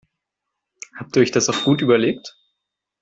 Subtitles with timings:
[0.97, 2.35] Habt ihr euch das auch gut überlegt?